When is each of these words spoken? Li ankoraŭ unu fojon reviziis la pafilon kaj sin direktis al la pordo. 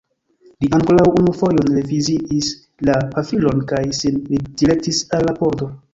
Li 0.63 0.69
ankoraŭ 0.77 1.03
unu 1.19 1.33
fojon 1.41 1.69
reviziis 1.75 2.49
la 2.89 2.95
pafilon 3.13 3.61
kaj 3.73 3.83
sin 3.99 4.19
direktis 4.63 5.03
al 5.19 5.29
la 5.29 5.37
pordo. 5.43 5.71